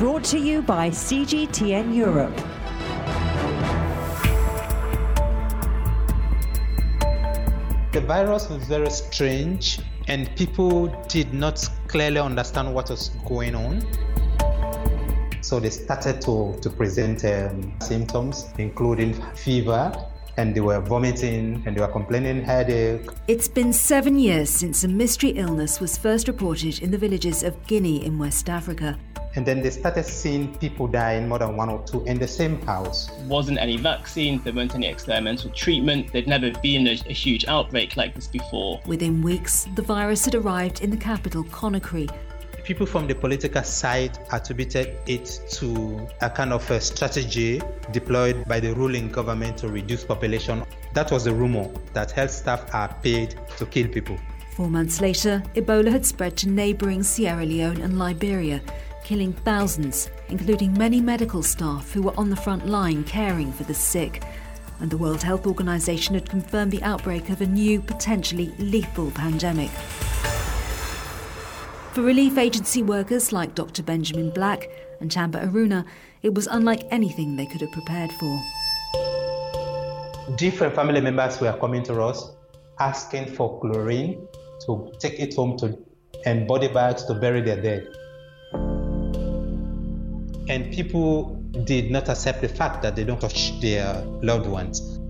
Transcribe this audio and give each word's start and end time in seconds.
Brought 0.00 0.24
to 0.32 0.38
you 0.38 0.62
by 0.62 0.88
CGTN 0.88 1.94
Europe. 1.94 2.34
The 7.92 8.00
virus 8.00 8.48
was 8.48 8.64
very 8.64 8.88
strange, 8.88 9.78
and 10.08 10.34
people 10.36 10.86
did 11.08 11.34
not 11.34 11.68
clearly 11.86 12.18
understand 12.18 12.72
what 12.74 12.88
was 12.88 13.10
going 13.28 13.54
on. 13.54 13.82
So 15.42 15.60
they 15.60 15.68
started 15.68 16.22
to, 16.22 16.58
to 16.62 16.70
present 16.70 17.22
um, 17.26 17.70
symptoms, 17.82 18.46
including 18.56 19.12
fever, 19.34 19.92
and 20.40 20.54
they 20.54 20.60
were 20.60 20.80
vomiting 20.80 21.62
and 21.66 21.76
they 21.76 21.80
were 21.82 21.92
complaining 21.98 22.42
headache. 22.42 23.06
It's 23.28 23.46
been 23.46 23.74
seven 23.74 24.18
years 24.18 24.48
since 24.48 24.84
a 24.84 24.88
mystery 24.88 25.30
illness 25.30 25.80
was 25.80 25.98
first 25.98 26.28
reported 26.28 26.82
in 26.82 26.90
the 26.90 26.96
villages 26.96 27.42
of 27.42 27.54
Guinea 27.66 28.06
in 28.06 28.18
West 28.18 28.48
Africa. 28.48 28.98
And 29.36 29.44
then 29.44 29.60
they 29.60 29.68
started 29.68 30.06
seeing 30.06 30.56
people 30.56 30.88
dying 30.88 31.28
more 31.28 31.38
than 31.38 31.56
one 31.56 31.68
or 31.68 31.84
two 31.86 32.02
in 32.04 32.18
the 32.18 32.26
same 32.26 32.60
house. 32.62 33.10
Wasn't 33.28 33.58
any 33.58 33.76
vaccine, 33.76 34.42
there 34.42 34.54
weren't 34.54 34.74
any 34.74 34.88
experimental 34.88 35.50
treatment, 35.50 36.10
there'd 36.10 36.26
never 36.26 36.50
been 36.62 36.86
a, 36.88 36.92
a 37.06 37.12
huge 37.12 37.44
outbreak 37.44 37.98
like 37.98 38.14
this 38.14 38.26
before. 38.26 38.80
Within 38.86 39.20
weeks, 39.22 39.68
the 39.76 39.82
virus 39.82 40.24
had 40.24 40.34
arrived 40.34 40.80
in 40.80 40.90
the 40.90 40.96
capital, 40.96 41.44
Conakry, 41.44 42.10
people 42.70 42.86
from 42.86 43.08
the 43.08 43.14
political 43.16 43.64
side 43.64 44.16
attributed 44.30 44.96
it 45.08 45.40
to 45.50 46.06
a 46.20 46.30
kind 46.30 46.52
of 46.52 46.70
a 46.70 46.80
strategy 46.80 47.60
deployed 47.90 48.44
by 48.46 48.60
the 48.60 48.72
ruling 48.74 49.08
government 49.08 49.58
to 49.58 49.66
reduce 49.66 50.04
population. 50.04 50.62
That 50.94 51.10
was 51.10 51.24
the 51.24 51.34
rumor 51.34 51.68
that 51.94 52.12
health 52.12 52.30
staff 52.30 52.72
are 52.72 52.94
paid 53.02 53.34
to 53.56 53.66
kill 53.66 53.88
people. 53.88 54.16
Four 54.54 54.70
months 54.70 55.00
later, 55.00 55.42
Ebola 55.56 55.90
had 55.90 56.06
spread 56.06 56.36
to 56.36 56.48
neighbouring 56.48 57.02
Sierra 57.02 57.44
Leone 57.44 57.80
and 57.80 57.98
Liberia, 57.98 58.60
killing 59.02 59.32
thousands, 59.32 60.08
including 60.28 60.72
many 60.78 61.00
medical 61.00 61.42
staff 61.42 61.92
who 61.92 62.02
were 62.02 62.16
on 62.16 62.30
the 62.30 62.36
front 62.36 62.68
line 62.68 63.02
caring 63.02 63.50
for 63.50 63.64
the 63.64 63.74
sick. 63.74 64.22
And 64.78 64.88
the 64.88 64.96
World 64.96 65.24
Health 65.24 65.44
Organization 65.44 66.14
had 66.14 66.30
confirmed 66.30 66.70
the 66.70 66.84
outbreak 66.84 67.30
of 67.30 67.40
a 67.40 67.46
new, 67.46 67.80
potentially 67.80 68.54
lethal 68.60 69.10
pandemic. 69.10 69.72
For 71.92 72.02
relief 72.02 72.38
agency 72.38 72.84
workers 72.84 73.32
like 73.32 73.56
Dr. 73.56 73.82
Benjamin 73.82 74.30
Black 74.30 74.70
and 75.00 75.10
Tamba 75.10 75.40
Aruna, 75.44 75.84
it 76.22 76.32
was 76.32 76.46
unlike 76.46 76.86
anything 76.92 77.34
they 77.34 77.46
could 77.46 77.60
have 77.62 77.72
prepared 77.72 78.12
for. 78.12 78.40
Different 80.36 80.76
family 80.76 81.00
members 81.00 81.40
were 81.40 81.52
coming 81.54 81.82
to 81.84 82.00
us 82.00 82.30
asking 82.78 83.34
for 83.34 83.58
chlorine 83.58 84.24
to 84.66 84.92
take 85.00 85.18
it 85.18 85.34
home 85.34 85.58
to 85.58 85.76
and 86.26 86.46
body 86.46 86.68
bags 86.68 87.02
to 87.06 87.14
bury 87.14 87.40
their 87.40 87.60
dead. 87.60 87.88
And 90.48 90.72
people 90.72 91.42
did 91.64 91.90
not 91.90 92.08
accept 92.08 92.40
the 92.40 92.48
fact 92.48 92.82
that 92.82 92.94
they 92.94 93.02
don't 93.02 93.20
touch 93.20 93.60
their 93.60 94.00
loved 94.22 94.46
ones. 94.46 95.00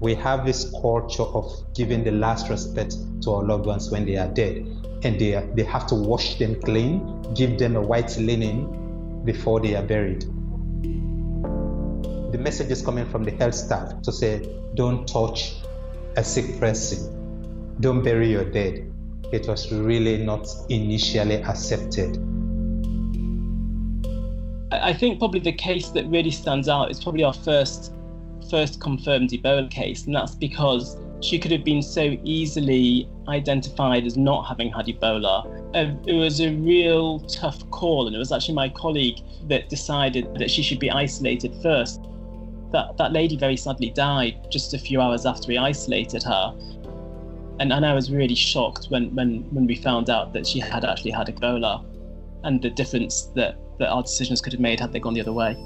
We 0.00 0.14
have 0.14 0.46
this 0.46 0.70
culture 0.80 1.24
of 1.24 1.52
giving 1.74 2.02
the 2.02 2.12
last 2.12 2.48
respect 2.48 2.96
to 3.24 3.30
our 3.32 3.44
loved 3.44 3.66
ones 3.66 3.90
when 3.90 4.06
they 4.06 4.16
are 4.16 4.28
dead 4.28 4.79
and 5.02 5.18
they, 5.18 5.48
they 5.54 5.64
have 5.64 5.86
to 5.88 5.94
wash 5.94 6.38
them 6.38 6.60
clean, 6.62 7.22
give 7.34 7.58
them 7.58 7.76
a 7.76 7.80
white 7.80 8.16
linen 8.18 9.22
before 9.24 9.60
they 9.60 9.74
are 9.74 9.82
buried. 9.82 10.22
The 12.32 12.38
message 12.38 12.70
is 12.70 12.82
coming 12.82 13.06
from 13.06 13.24
the 13.24 13.32
health 13.32 13.54
staff 13.54 14.02
to 14.02 14.12
say, 14.12 14.46
don't 14.74 15.06
touch 15.06 15.56
a 16.16 16.24
sick 16.24 16.58
person, 16.58 17.74
don't 17.80 18.02
bury 18.02 18.30
your 18.30 18.44
dead. 18.44 18.92
It 19.32 19.46
was 19.46 19.72
really 19.72 20.18
not 20.18 20.46
initially 20.68 21.42
accepted. 21.42 22.18
I 24.72 24.92
think 24.92 25.18
probably 25.18 25.40
the 25.40 25.52
case 25.52 25.88
that 25.90 26.06
really 26.06 26.30
stands 26.30 26.68
out 26.68 26.90
is 26.90 27.02
probably 27.02 27.24
our 27.24 27.32
first 27.32 27.92
first 28.50 28.80
confirmed 28.80 29.30
Ebola 29.30 29.70
case, 29.70 30.06
and 30.06 30.14
that's 30.14 30.34
because 30.34 30.96
she 31.20 31.38
could 31.38 31.50
have 31.50 31.64
been 31.64 31.82
so 31.82 32.16
easily 32.24 33.08
identified 33.28 34.06
as 34.06 34.16
not 34.16 34.42
having 34.42 34.72
had 34.72 34.86
Ebola. 34.86 35.46
Uh, 35.74 35.94
it 36.06 36.14
was 36.14 36.40
a 36.40 36.50
real 36.54 37.20
tough 37.20 37.68
call, 37.70 38.06
and 38.06 38.16
it 38.16 38.18
was 38.18 38.32
actually 38.32 38.54
my 38.54 38.68
colleague 38.68 39.18
that 39.48 39.68
decided 39.68 40.34
that 40.38 40.50
she 40.50 40.62
should 40.62 40.78
be 40.78 40.90
isolated 40.90 41.54
first. 41.62 42.00
That, 42.72 42.96
that 42.98 43.12
lady 43.12 43.36
very 43.36 43.56
sadly 43.56 43.90
died 43.90 44.46
just 44.50 44.74
a 44.74 44.78
few 44.78 45.00
hours 45.00 45.26
after 45.26 45.48
we 45.48 45.58
isolated 45.58 46.22
her. 46.22 46.54
And, 47.58 47.72
and 47.72 47.84
I 47.84 47.92
was 47.92 48.10
really 48.10 48.34
shocked 48.34 48.86
when, 48.88 49.14
when, 49.14 49.42
when 49.52 49.66
we 49.66 49.74
found 49.74 50.08
out 50.08 50.32
that 50.32 50.46
she 50.46 50.60
had 50.60 50.84
actually 50.84 51.10
had 51.10 51.26
Ebola 51.26 51.84
and 52.44 52.62
the 52.62 52.70
difference 52.70 53.24
that, 53.34 53.58
that 53.78 53.88
our 53.90 54.02
decisions 54.02 54.40
could 54.40 54.52
have 54.52 54.60
made 54.60 54.80
had 54.80 54.92
they 54.92 55.00
gone 55.00 55.14
the 55.14 55.20
other 55.20 55.32
way. 55.32 55.56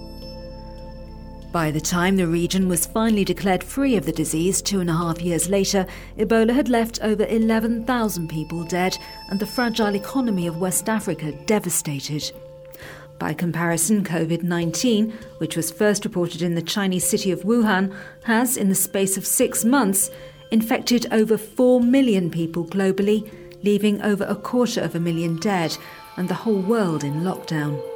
By 1.54 1.70
the 1.70 1.81
time 1.81 2.16
the 2.16 2.26
region 2.26 2.66
was 2.69 2.84
finally 2.84 3.25
declared 3.25 3.62
free 3.62 3.94
of 3.94 4.04
the 4.04 4.10
disease 4.10 4.60
two 4.60 4.81
and 4.81 4.91
a 4.91 4.92
half 4.92 5.22
years 5.22 5.48
later, 5.48 5.87
Ebola 6.19 6.53
had 6.53 6.69
left 6.69 6.98
over 7.00 7.25
11,000 7.26 8.28
people 8.28 8.65
dead 8.65 8.98
and 9.31 9.38
the 9.38 9.47
fragile 9.47 9.94
economy 9.94 10.48
of 10.48 10.60
West 10.60 10.88
Africa 10.88 11.31
devastated. 11.47 12.32
By 13.20 13.34
comparison, 13.34 14.03
COVID 14.03 14.42
19, 14.42 15.12
which 15.38 15.56
was 15.56 15.70
first 15.70 16.04
reported 16.04 16.42
in 16.42 16.56
the 16.56 16.60
Chinese 16.60 17.09
city 17.09 17.31
of 17.31 17.44
Wuhan, 17.44 17.94
has, 18.25 18.56
in 18.56 18.69
the 18.69 18.75
space 18.75 19.16
of 19.16 19.25
six 19.25 19.65
months, 19.65 20.10
infected 20.50 21.06
over 21.12 21.38
4 21.38 21.81
million 21.81 22.32
people 22.32 22.65
globally, 22.65 23.31
leaving 23.62 24.03
over 24.03 24.25
a 24.25 24.34
quarter 24.34 24.81
of 24.81 24.97
a 24.97 25.00
million 25.00 25.36
dead 25.36 25.78
and 26.16 26.28
the 26.28 26.34
whole 26.34 26.62
world 26.62 27.04
in 27.04 27.22
lockdown. 27.22 27.94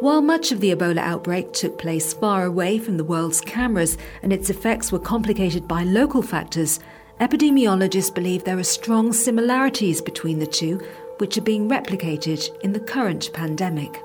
While 0.00 0.22
much 0.22 0.52
of 0.52 0.60
the 0.60 0.72
Ebola 0.72 0.98
outbreak 0.98 1.52
took 1.52 1.76
place 1.76 2.12
far 2.12 2.44
away 2.44 2.78
from 2.78 2.98
the 2.98 3.04
world's 3.04 3.40
cameras 3.40 3.98
and 4.22 4.32
its 4.32 4.48
effects 4.48 4.92
were 4.92 5.00
complicated 5.00 5.66
by 5.66 5.82
local 5.82 6.22
factors, 6.22 6.78
epidemiologists 7.20 8.14
believe 8.14 8.44
there 8.44 8.60
are 8.60 8.62
strong 8.62 9.12
similarities 9.12 10.00
between 10.00 10.38
the 10.38 10.46
two, 10.46 10.80
which 11.18 11.36
are 11.36 11.42
being 11.42 11.68
replicated 11.68 12.48
in 12.60 12.72
the 12.72 12.78
current 12.78 13.32
pandemic. 13.32 13.96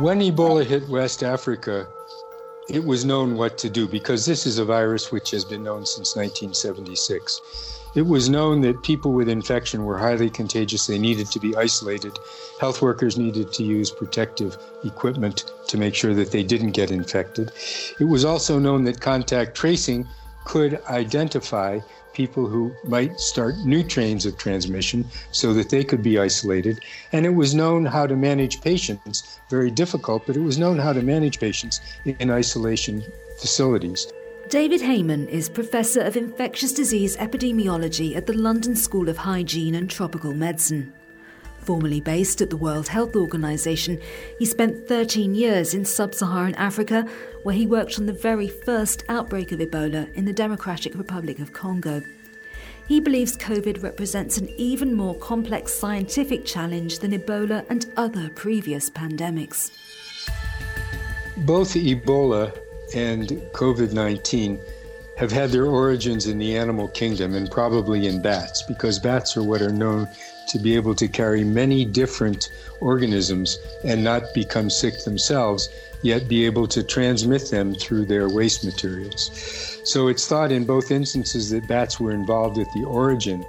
When 0.00 0.18
Ebola 0.18 0.66
hit 0.66 0.88
West 0.88 1.22
Africa, 1.22 1.86
it 2.68 2.84
was 2.84 3.04
known 3.04 3.36
what 3.36 3.56
to 3.58 3.70
do 3.70 3.86
because 3.86 4.26
this 4.26 4.46
is 4.46 4.58
a 4.58 4.64
virus 4.64 5.12
which 5.12 5.30
has 5.30 5.44
been 5.44 5.62
known 5.62 5.86
since 5.86 6.16
1976. 6.16 7.85
It 7.96 8.06
was 8.06 8.28
known 8.28 8.60
that 8.60 8.82
people 8.82 9.12
with 9.14 9.26
infection 9.26 9.86
were 9.86 9.96
highly 9.96 10.28
contagious. 10.28 10.86
They 10.86 10.98
needed 10.98 11.28
to 11.28 11.40
be 11.40 11.56
isolated. 11.56 12.12
Health 12.60 12.82
workers 12.82 13.16
needed 13.16 13.54
to 13.54 13.62
use 13.62 13.90
protective 13.90 14.58
equipment 14.84 15.50
to 15.68 15.78
make 15.78 15.94
sure 15.94 16.12
that 16.12 16.30
they 16.30 16.42
didn't 16.42 16.72
get 16.72 16.90
infected. 16.90 17.52
It 17.98 18.04
was 18.04 18.22
also 18.22 18.58
known 18.58 18.84
that 18.84 19.00
contact 19.00 19.56
tracing 19.56 20.06
could 20.44 20.78
identify 20.90 21.80
people 22.12 22.46
who 22.46 22.76
might 22.84 23.18
start 23.18 23.56
new 23.64 23.82
trains 23.82 24.26
of 24.26 24.36
transmission 24.36 25.06
so 25.32 25.54
that 25.54 25.70
they 25.70 25.82
could 25.82 26.02
be 26.02 26.18
isolated. 26.18 26.80
And 27.12 27.24
it 27.24 27.34
was 27.34 27.54
known 27.54 27.86
how 27.86 28.06
to 28.06 28.14
manage 28.14 28.60
patients, 28.60 29.40
very 29.48 29.70
difficult, 29.70 30.26
but 30.26 30.36
it 30.36 30.40
was 30.40 30.58
known 30.58 30.78
how 30.78 30.92
to 30.92 31.00
manage 31.00 31.40
patients 31.40 31.80
in 32.04 32.30
isolation 32.30 33.02
facilities. 33.38 34.12
David 34.48 34.80
Heymann 34.80 35.28
is 35.28 35.48
Professor 35.48 36.02
of 36.02 36.16
Infectious 36.16 36.72
Disease 36.72 37.16
Epidemiology 37.16 38.14
at 38.14 38.26
the 38.26 38.32
London 38.32 38.76
School 38.76 39.08
of 39.08 39.16
Hygiene 39.16 39.74
and 39.74 39.90
Tropical 39.90 40.32
Medicine. 40.34 40.92
Formerly 41.58 42.00
based 42.00 42.40
at 42.40 42.50
the 42.50 42.56
World 42.56 42.86
Health 42.86 43.16
Organization, 43.16 44.00
he 44.38 44.44
spent 44.44 44.86
13 44.86 45.34
years 45.34 45.74
in 45.74 45.84
sub 45.84 46.14
Saharan 46.14 46.54
Africa, 46.54 47.08
where 47.42 47.56
he 47.56 47.66
worked 47.66 47.98
on 47.98 48.06
the 48.06 48.12
very 48.12 48.46
first 48.46 49.02
outbreak 49.08 49.50
of 49.50 49.58
Ebola 49.58 50.14
in 50.14 50.24
the 50.24 50.32
Democratic 50.32 50.94
Republic 50.94 51.40
of 51.40 51.52
Congo. 51.52 52.00
He 52.86 53.00
believes 53.00 53.36
COVID 53.36 53.82
represents 53.82 54.38
an 54.38 54.48
even 54.50 54.94
more 54.94 55.16
complex 55.16 55.74
scientific 55.74 56.44
challenge 56.44 57.00
than 57.00 57.10
Ebola 57.10 57.66
and 57.68 57.86
other 57.96 58.30
previous 58.30 58.90
pandemics. 58.90 59.72
Both 61.38 61.74
Ebola 61.74 62.56
and 62.94 63.28
COVID 63.52 63.92
19 63.92 64.58
have 65.16 65.32
had 65.32 65.50
their 65.50 65.66
origins 65.66 66.26
in 66.26 66.38
the 66.38 66.56
animal 66.56 66.88
kingdom 66.88 67.34
and 67.34 67.50
probably 67.50 68.06
in 68.06 68.20
bats, 68.20 68.62
because 68.62 68.98
bats 68.98 69.36
are 69.36 69.42
what 69.42 69.62
are 69.62 69.72
known 69.72 70.06
to 70.48 70.58
be 70.58 70.76
able 70.76 70.94
to 70.94 71.08
carry 71.08 71.42
many 71.42 71.84
different 71.84 72.50
organisms 72.80 73.58
and 73.82 74.04
not 74.04 74.22
become 74.34 74.68
sick 74.68 75.04
themselves, 75.04 75.70
yet 76.02 76.28
be 76.28 76.44
able 76.44 76.66
to 76.68 76.82
transmit 76.82 77.50
them 77.50 77.74
through 77.74 78.04
their 78.04 78.28
waste 78.28 78.64
materials. 78.64 79.30
So 79.84 80.08
it's 80.08 80.26
thought 80.26 80.52
in 80.52 80.64
both 80.64 80.90
instances 80.90 81.50
that 81.50 81.66
bats 81.66 81.98
were 81.98 82.12
involved 82.12 82.58
at 82.58 82.72
the 82.74 82.84
origin, 82.84 83.44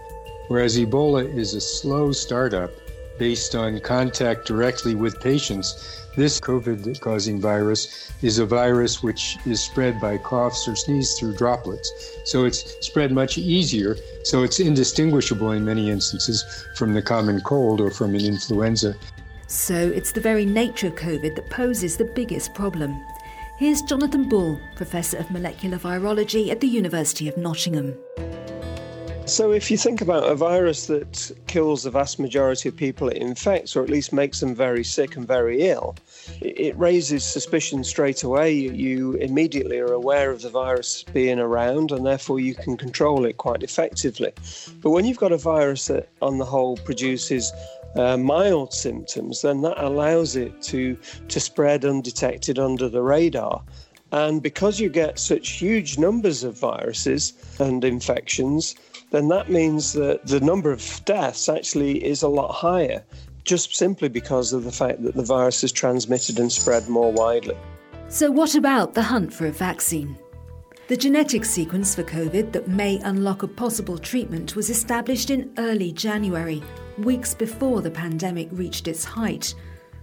whereas 0.48 0.78
Ebola 0.78 1.32
is 1.36 1.54
a 1.54 1.62
slow 1.62 2.14
startup 2.14 2.72
based 3.18 3.56
on 3.56 3.80
contact 3.80 4.46
directly 4.46 4.96
with 4.96 5.20
patients. 5.20 6.06
This 6.16 6.40
COVID 6.40 7.00
causing 7.00 7.40
virus 7.40 8.12
is 8.22 8.40
a 8.40 8.46
virus 8.46 9.04
which 9.04 9.38
is 9.46 9.62
spread 9.62 10.02
by 10.02 10.18
coughs 10.18 10.68
or 10.68 10.76
sneeze 10.76 11.14
through 11.14 11.36
droplets. 11.36 11.92
So 12.26 12.46
it's 12.46 12.76
spread 12.86 13.12
much 13.12 13.38
easier. 13.38 13.96
So 14.24 14.44
it's 14.44 14.60
indistinguishable 14.60 15.52
in 15.52 15.64
many 15.64 15.90
instances 15.92 16.44
from 16.76 16.94
the 16.94 17.02
common 17.02 17.42
cold 17.42 17.82
or 17.82 17.92
from 17.92 18.16
an 18.16 18.26
influenza. 18.26 18.96
So 19.48 19.76
it's 19.76 20.12
the 20.12 20.22
very 20.22 20.46
nature 20.46 20.88
of 20.88 20.96
COVID 20.96 21.36
that 21.36 21.50
poses 21.50 21.98
the 21.98 22.06
biggest 22.06 22.54
problem. 22.54 23.00
Here's 23.58 23.82
Jonathan 23.82 24.28
Ball, 24.28 24.60
Professor 24.76 25.18
of 25.18 25.32
Molecular 25.32 25.78
Virology 25.78 26.50
at 26.50 26.62
the 26.62 26.68
University 26.68 27.28
of 27.28 27.38
Nottingham. 27.38 27.96
So, 29.28 29.52
if 29.52 29.70
you 29.70 29.76
think 29.76 30.00
about 30.00 30.32
a 30.32 30.36
virus 30.36 30.88
that 30.88 31.34
kills 31.48 31.84
the 31.84 31.92
vast 31.92 32.18
majority 32.18 32.70
of 32.70 32.78
people 32.78 33.10
it 33.10 33.18
infects, 33.18 33.76
or 33.76 33.84
at 33.84 33.90
least 33.90 34.14
makes 34.14 34.40
them 34.40 34.56
very 34.56 34.86
sick 34.86 35.18
and 35.18 35.28
very 35.28 35.64
ill, 35.64 35.98
it 36.40 36.78
raises 36.78 37.26
suspicion 37.26 37.84
straight 37.84 38.24
away. 38.24 38.54
You 38.54 39.16
immediately 39.16 39.80
are 39.80 39.92
aware 39.92 40.32
of 40.32 40.44
the 40.44 40.50
virus 40.50 41.04
being 41.04 41.40
around, 41.40 41.92
and 41.92 42.06
therefore 42.06 42.40
you 42.40 42.56
can 42.56 42.78
control 42.78 43.26
it 43.26 43.36
quite 43.36 43.64
effectively. 43.64 44.32
But 44.82 44.92
when 44.92 45.04
you've 45.04 45.18
got 45.18 45.34
a 45.34 45.38
virus 45.38 45.88
that, 45.88 46.08
on 46.22 46.38
the 46.38 46.46
whole, 46.46 46.78
produces 46.78 47.52
uh, 47.96 48.16
mild 48.16 48.74
symptoms, 48.74 49.42
then 49.42 49.62
that 49.64 49.78
allows 49.78 50.38
it 50.38 50.62
to 50.64 50.98
to 51.28 51.40
spread 51.42 51.84
undetected 51.84 52.60
under 52.60 52.88
the 52.88 53.02
radar. 53.02 53.62
And 54.14 54.42
because 54.42 54.80
you 54.80 54.90
get 54.90 55.20
such 55.20 55.50
huge 55.50 55.98
numbers 55.98 56.46
of 56.46 56.58
viruses 56.58 57.34
and 57.60 57.84
infections, 57.84 58.76
then 59.12 59.28
that 59.30 59.50
means 59.50 59.94
that 59.94 60.26
the 60.28 60.40
number 60.40 60.72
of 60.72 61.02
deaths 61.06 61.48
actually 61.48 62.04
is 62.04 62.24
a 62.24 62.28
lot 62.28 62.52
higher, 62.52 63.04
just 63.44 63.76
simply 63.76 64.10
because 64.10 64.52
of 64.52 64.64
the 64.64 64.72
fact 64.72 65.02
that 65.04 65.16
the 65.16 65.24
virus 65.24 65.64
is 65.64 65.72
transmitted 65.72 66.40
and 66.40 66.52
spread 66.52 66.88
more 66.90 67.12
widely. 67.12 67.58
So, 68.10 68.30
what 68.32 68.56
about 68.56 68.94
the 68.94 69.04
hunt 69.04 69.34
for 69.34 69.48
a 69.48 69.52
vaccine? 69.52 70.18
The 70.88 70.98
genetic 70.98 71.44
sequence 71.44 71.96
for 71.96 72.04
COVID 72.04 72.54
that 72.54 72.70
may 72.70 73.00
unlock 73.00 73.44
a 73.44 73.48
possible 73.48 73.98
treatment 73.98 74.56
was 74.56 74.70
established 74.70 75.30
in 75.30 75.54
early 75.58 75.92
January, 75.92 76.64
weeks 76.98 77.34
before 77.34 77.82
the 77.82 77.92
pandemic 77.92 78.48
reached 78.52 78.88
its 78.88 79.04
height. 79.04 79.54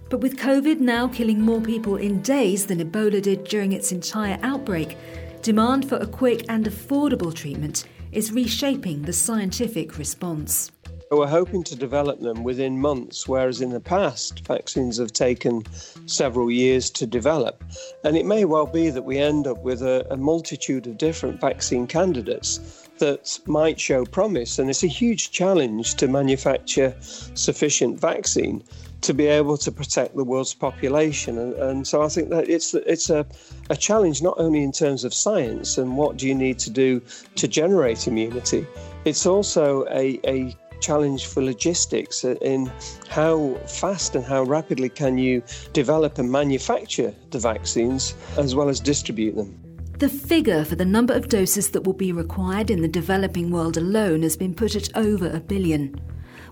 But 0.09 0.19
with 0.19 0.37
COVID 0.37 0.79
now 0.79 1.07
killing 1.07 1.41
more 1.41 1.61
people 1.61 1.95
in 1.95 2.21
days 2.21 2.67
than 2.67 2.79
Ebola 2.79 3.21
did 3.21 3.45
during 3.45 3.71
its 3.71 3.91
entire 3.91 4.37
outbreak, 4.43 4.95
demand 5.41 5.89
for 5.89 5.95
a 5.97 6.05
quick 6.05 6.45
and 6.49 6.65
affordable 6.65 7.33
treatment 7.33 7.85
is 8.15 8.31
reshaping 8.31 9.01
the 9.01 9.13
scientific 9.13 9.97
response. 9.97 10.71
We're 11.11 11.27
hoping 11.27 11.63
to 11.65 11.75
develop 11.75 12.19
them 12.19 12.43
within 12.43 12.79
months, 12.79 13.27
whereas 13.27 13.61
in 13.61 13.69
the 13.69 13.79
past, 13.79 14.45
vaccines 14.47 14.97
have 14.97 15.13
taken 15.13 15.63
several 16.07 16.49
years 16.49 16.89
to 16.91 17.05
develop. 17.05 17.63
And 18.03 18.17
it 18.17 18.25
may 18.25 18.45
well 18.45 18.65
be 18.65 18.89
that 18.89 19.03
we 19.03 19.19
end 19.19 19.45
up 19.45 19.59
with 19.59 19.81
a, 19.81 20.07
a 20.09 20.17
multitude 20.17 20.87
of 20.87 20.97
different 20.97 21.39
vaccine 21.39 21.85
candidates 21.85 22.87
that 22.97 23.39
might 23.45 23.79
show 23.79 24.05
promise. 24.05 24.57
And 24.57 24.69
it's 24.69 24.83
a 24.83 24.87
huge 24.87 25.31
challenge 25.31 25.95
to 25.95 26.07
manufacture 26.07 26.95
sufficient 27.01 27.99
vaccine 27.99 28.63
to 29.05 29.13
be 29.13 29.27
able 29.27 29.55
to 29.55 29.71
protect 29.71 30.15
the 30.15 30.23
world's 30.23 30.55
population. 30.55 31.37
And, 31.37 31.53
and 31.53 31.87
so 31.87 32.01
I 32.01 32.09
think 32.09 32.29
that 32.29 32.49
it's 32.49 32.73
it's 32.73 33.09
a, 33.09 33.25
a 33.69 33.75
challenge 33.75 34.21
not 34.23 34.35
only 34.37 34.63
in 34.63 34.71
terms 34.71 35.03
of 35.03 35.13
science 35.13 35.77
and 35.77 35.95
what 35.95 36.17
do 36.17 36.27
you 36.27 36.33
need 36.33 36.57
to 36.59 36.71
do 36.71 37.01
to 37.35 37.47
generate 37.47 38.07
immunity, 38.07 38.65
it's 39.05 39.27
also 39.27 39.85
a, 39.91 40.19
a 40.25 40.55
challenge 40.81 41.27
for 41.27 41.43
logistics 41.43 42.23
in 42.23 42.71
how 43.09 43.53
fast 43.67 44.15
and 44.15 44.25
how 44.25 44.43
rapidly 44.43 44.89
can 44.89 45.17
you 45.17 45.43
develop 45.73 46.17
and 46.17 46.31
manufacture 46.31 47.13
the 47.29 47.39
vaccines 47.39 48.15
as 48.37 48.55
well 48.55 48.69
as 48.69 48.79
distribute 48.79 49.35
them. 49.35 49.57
The 49.99 50.09
figure 50.09 50.65
for 50.65 50.75
the 50.75 50.85
number 50.85 51.13
of 51.13 51.29
doses 51.29 51.69
that 51.71 51.83
will 51.83 51.93
be 51.93 52.11
required 52.11 52.69
in 52.69 52.81
the 52.81 52.87
developing 52.87 53.51
world 53.51 53.77
alone 53.77 54.23
has 54.23 54.35
been 54.35 54.53
put 54.53 54.75
at 54.75 54.95
over 54.97 55.29
a 55.29 55.39
billion. 55.39 55.95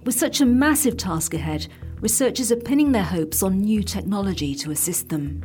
With 0.06 0.16
such 0.16 0.40
a 0.40 0.46
massive 0.46 0.98
task 0.98 1.34
ahead, 1.34 1.68
researchers 2.04 2.52
are 2.52 2.58
pinning 2.58 2.92
their 2.92 3.02
hopes 3.02 3.42
on 3.42 3.62
new 3.62 3.82
technology 3.82 4.54
to 4.54 4.72
assist 4.72 5.08
them. 5.08 5.42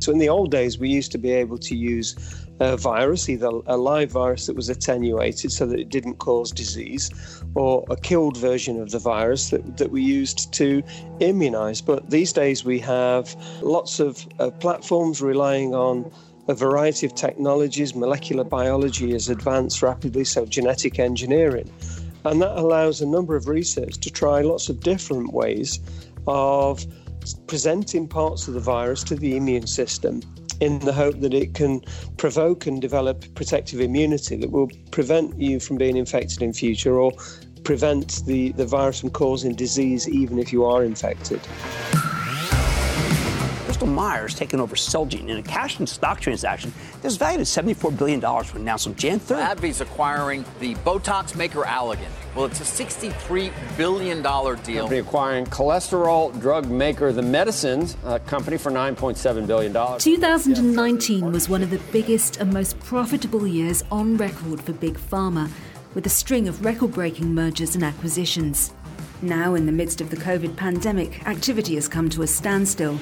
So, 0.00 0.10
in 0.10 0.18
the 0.18 0.30
old 0.30 0.50
days, 0.50 0.78
we 0.78 0.88
used 0.88 1.12
to 1.12 1.18
be 1.18 1.30
able 1.30 1.58
to 1.58 1.76
use 1.76 2.16
a 2.60 2.76
virus, 2.78 3.28
either 3.28 3.50
a 3.66 3.76
live 3.76 4.10
virus 4.10 4.46
that 4.46 4.56
was 4.56 4.70
attenuated 4.70 5.52
so 5.52 5.66
that 5.66 5.78
it 5.78 5.90
didn't 5.90 6.16
cause 6.16 6.50
disease, 6.50 7.10
or 7.54 7.84
a 7.90 7.96
killed 7.96 8.38
version 8.38 8.80
of 8.80 8.90
the 8.90 8.98
virus 8.98 9.50
that, 9.50 9.76
that 9.76 9.90
we 9.90 10.02
used 10.02 10.52
to 10.54 10.82
immunize. 11.20 11.82
But 11.82 12.08
these 12.08 12.32
days, 12.32 12.64
we 12.64 12.78
have 12.78 13.36
lots 13.60 14.00
of 14.00 14.26
uh, 14.38 14.50
platforms 14.50 15.20
relying 15.20 15.74
on 15.74 16.10
a 16.48 16.54
variety 16.54 17.04
of 17.04 17.14
technologies. 17.14 17.94
Molecular 17.94 18.44
biology 18.44 19.12
has 19.12 19.28
advanced 19.28 19.82
rapidly, 19.82 20.24
so 20.24 20.46
genetic 20.46 20.98
engineering. 20.98 21.70
And 22.24 22.42
that 22.42 22.56
allows 22.56 23.00
a 23.00 23.06
number 23.06 23.36
of 23.36 23.48
research 23.48 23.98
to 23.98 24.10
try 24.10 24.40
lots 24.40 24.68
of 24.68 24.80
different 24.80 25.32
ways 25.32 25.80
of 26.26 26.84
presenting 27.46 28.08
parts 28.08 28.48
of 28.48 28.54
the 28.54 28.60
virus 28.60 29.02
to 29.04 29.14
the 29.14 29.36
immune 29.36 29.66
system 29.66 30.22
in 30.60 30.78
the 30.80 30.92
hope 30.92 31.20
that 31.20 31.34
it 31.34 31.54
can 31.54 31.80
provoke 32.16 32.66
and 32.66 32.80
develop 32.82 33.32
protective 33.34 33.80
immunity 33.80 34.36
that 34.36 34.50
will 34.50 34.68
prevent 34.90 35.38
you 35.38 35.60
from 35.60 35.76
being 35.76 35.96
infected 35.96 36.42
in 36.42 36.52
future 36.52 36.98
or 36.98 37.12
prevent 37.64 38.24
the, 38.26 38.52
the 38.52 38.66
virus 38.66 39.00
from 39.00 39.10
causing 39.10 39.54
disease 39.54 40.08
even 40.08 40.38
if 40.38 40.52
you 40.52 40.64
are 40.64 40.84
infected. 40.84 41.40
Bristol 43.78 43.94
Myers 43.94 44.34
taking 44.34 44.58
over 44.58 44.74
Celgene 44.74 45.28
in 45.28 45.36
a 45.36 45.42
cash 45.42 45.78
and 45.78 45.88
stock 45.88 46.18
transaction 46.18 46.72
that's 47.00 47.14
valued 47.14 47.42
at 47.42 47.46
$74 47.46 47.96
billion 47.96 48.20
when 48.20 48.62
announced 48.62 48.88
on 48.88 48.96
Jan 48.96 49.20
3rd. 49.20 49.54
AbbVie's 49.54 49.80
acquiring 49.80 50.44
the 50.58 50.74
Botox 50.76 51.36
maker 51.36 51.62
Allergan. 51.62 52.08
Well, 52.34 52.46
it's 52.46 52.60
a 52.60 52.64
$63 52.64 53.52
billion 53.76 54.20
deal. 54.20 54.80
Company 54.80 54.98
acquiring 54.98 55.46
cholesterol 55.46 56.40
drug 56.40 56.68
maker 56.68 57.12
The 57.12 57.22
Medicines 57.22 57.96
a 58.04 58.18
company 58.18 58.56
for 58.56 58.72
$9.7 58.72 59.46
billion. 59.46 59.72
2019 60.00 61.30
was 61.30 61.48
one 61.48 61.62
of 61.62 61.70
the 61.70 61.80
biggest 61.92 62.38
and 62.38 62.52
most 62.52 62.80
profitable 62.80 63.46
years 63.46 63.84
on 63.92 64.16
record 64.16 64.60
for 64.60 64.72
Big 64.72 64.98
Pharma, 64.98 65.48
with 65.94 66.04
a 66.04 66.10
string 66.10 66.48
of 66.48 66.64
record 66.64 66.90
breaking 66.90 67.32
mergers 67.32 67.76
and 67.76 67.84
acquisitions. 67.84 68.72
Now, 69.22 69.54
in 69.54 69.66
the 69.66 69.72
midst 69.72 70.00
of 70.00 70.10
the 70.10 70.16
COVID 70.16 70.56
pandemic, 70.56 71.24
activity 71.28 71.76
has 71.76 71.86
come 71.86 72.08
to 72.10 72.22
a 72.22 72.26
standstill. 72.26 72.98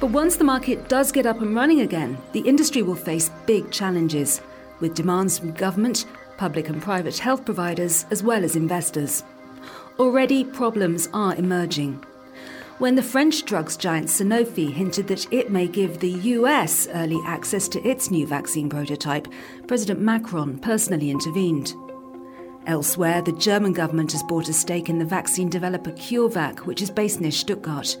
But 0.00 0.10
once 0.10 0.36
the 0.36 0.44
market 0.44 0.88
does 0.88 1.10
get 1.10 1.26
up 1.26 1.40
and 1.40 1.56
running 1.56 1.80
again, 1.80 2.18
the 2.32 2.40
industry 2.40 2.82
will 2.82 2.94
face 2.94 3.32
big 3.46 3.70
challenges, 3.72 4.40
with 4.78 4.94
demands 4.94 5.38
from 5.38 5.52
government, 5.52 6.04
public 6.36 6.68
and 6.68 6.80
private 6.80 7.18
health 7.18 7.44
providers, 7.44 8.06
as 8.10 8.22
well 8.22 8.44
as 8.44 8.54
investors. 8.54 9.24
Already, 9.98 10.44
problems 10.44 11.08
are 11.12 11.34
emerging. 11.34 12.04
When 12.78 12.94
the 12.94 13.02
French 13.02 13.44
drugs 13.44 13.76
giant 13.76 14.06
Sanofi 14.06 14.72
hinted 14.72 15.08
that 15.08 15.26
it 15.32 15.50
may 15.50 15.66
give 15.66 15.98
the 15.98 16.12
US 16.36 16.86
early 16.94 17.18
access 17.26 17.66
to 17.66 17.82
its 17.82 18.08
new 18.08 18.24
vaccine 18.24 18.68
prototype, 18.68 19.26
President 19.66 20.00
Macron 20.00 20.58
personally 20.58 21.10
intervened. 21.10 21.74
Elsewhere, 22.68 23.20
the 23.20 23.32
German 23.32 23.72
government 23.72 24.12
has 24.12 24.22
bought 24.22 24.48
a 24.48 24.52
stake 24.52 24.88
in 24.88 25.00
the 25.00 25.04
vaccine 25.04 25.48
developer 25.48 25.90
CureVac, 25.90 26.60
which 26.60 26.82
is 26.82 26.90
based 26.90 27.20
near 27.20 27.32
Stuttgart. 27.32 27.96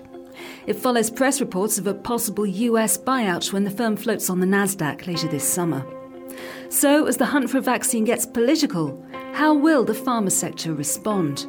It 0.66 0.76
follows 0.76 1.10
press 1.10 1.40
reports 1.40 1.78
of 1.78 1.86
a 1.86 1.94
possible 1.94 2.46
US 2.46 2.96
buyout 2.96 3.52
when 3.52 3.64
the 3.64 3.70
firm 3.70 3.96
floats 3.96 4.30
on 4.30 4.40
the 4.40 4.46
NASDAQ 4.46 5.06
later 5.06 5.28
this 5.28 5.48
summer. 5.48 5.86
So, 6.68 7.06
as 7.06 7.16
the 7.16 7.26
hunt 7.26 7.50
for 7.50 7.58
a 7.58 7.62
vaccine 7.62 8.04
gets 8.04 8.26
political, 8.26 9.04
how 9.32 9.54
will 9.54 9.84
the 9.84 9.92
pharma 9.92 10.30
sector 10.30 10.74
respond? 10.74 11.46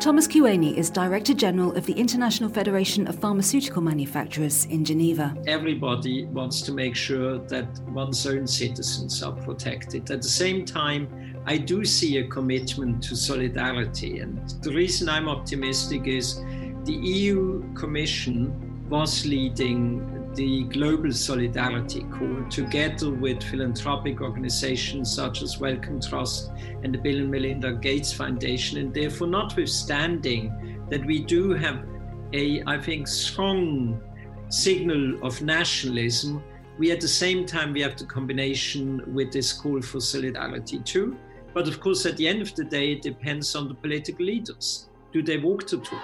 Thomas 0.00 0.28
Cueni 0.28 0.76
is 0.76 0.90
Director 0.90 1.32
General 1.32 1.72
of 1.74 1.86
the 1.86 1.94
International 1.94 2.50
Federation 2.50 3.08
of 3.08 3.18
Pharmaceutical 3.18 3.80
Manufacturers 3.80 4.66
in 4.66 4.84
Geneva. 4.84 5.34
Everybody 5.46 6.26
wants 6.26 6.60
to 6.62 6.72
make 6.72 6.94
sure 6.94 7.38
that 7.38 7.66
one's 7.88 8.26
own 8.26 8.46
citizens 8.46 9.22
are 9.22 9.32
protected. 9.32 10.10
At 10.10 10.20
the 10.20 10.28
same 10.28 10.66
time, 10.66 11.08
I 11.46 11.56
do 11.56 11.84
see 11.84 12.18
a 12.18 12.28
commitment 12.28 13.02
to 13.04 13.16
solidarity. 13.16 14.20
And 14.20 14.38
the 14.62 14.72
reason 14.72 15.08
I'm 15.08 15.28
optimistic 15.28 16.06
is 16.06 16.40
the 16.86 16.94
EU 16.94 17.64
Commission 17.74 18.88
was 18.88 19.26
leading 19.26 20.32
the 20.34 20.62
Global 20.64 21.10
Solidarity 21.10 22.06
Call 22.12 22.48
together 22.48 23.10
with 23.10 23.42
philanthropic 23.42 24.20
organizations 24.20 25.12
such 25.12 25.42
as 25.42 25.58
Wellcome 25.58 26.00
Trust 26.00 26.52
and 26.84 26.94
the 26.94 26.98
Bill 26.98 27.22
and 27.22 27.30
Melinda 27.30 27.72
Gates 27.72 28.12
Foundation. 28.12 28.78
And 28.78 28.94
therefore, 28.94 29.26
notwithstanding 29.26 30.86
that 30.88 31.04
we 31.04 31.24
do 31.24 31.54
have 31.54 31.84
a, 32.32 32.62
I 32.68 32.78
think, 32.80 33.08
strong 33.08 34.00
signal 34.48 35.26
of 35.26 35.42
nationalism, 35.42 36.40
we 36.78 36.92
at 36.92 37.00
the 37.00 37.08
same 37.08 37.46
time 37.46 37.72
we 37.72 37.80
have 37.80 37.96
the 37.96 38.06
combination 38.06 39.12
with 39.12 39.32
this 39.32 39.52
call 39.52 39.82
for 39.82 39.98
solidarity 39.98 40.78
too. 40.80 41.16
But 41.52 41.66
of 41.66 41.80
course, 41.80 42.06
at 42.06 42.16
the 42.16 42.28
end 42.28 42.42
of 42.42 42.54
the 42.54 42.62
day, 42.62 42.92
it 42.92 43.02
depends 43.02 43.56
on 43.56 43.66
the 43.66 43.74
political 43.74 44.24
leaders 44.24 44.88
do 45.16 45.22
they 45.22 45.38
walk 45.38 45.66
the 45.66 45.78
talk? 45.78 46.02